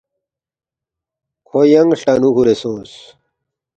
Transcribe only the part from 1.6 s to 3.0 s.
ینگ ہلٹنُو کُھورے سونگس